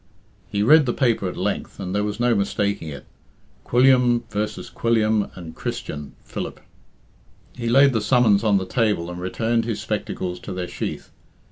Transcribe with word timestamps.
He 0.49 0.63
read 0.63 0.87
the 0.87 0.93
paper 0.95 1.29
at 1.29 1.37
length, 1.37 1.79
and 1.79 1.93
there 1.93 2.03
was 2.03 2.19
no 2.19 2.33
mistaking 2.33 2.87
it. 2.87 3.05
"Quilliam 3.63 4.23
v. 4.31 4.47
Quilliam 4.73 5.29
and 5.35 5.53
Christian 5.53 6.13
(Philip)." 6.23 6.59
He 7.55 7.69
laid 7.69 7.93
the 7.93 8.01
summons 8.01 8.43
on 8.43 8.57
the 8.57 8.65
table, 8.65 9.11
and 9.11 9.21
returned 9.21 9.65
his 9.65 9.79
spectacles 9.79 10.39
to 10.39 10.53
their 10.53 10.67
sheath. 10.67 11.11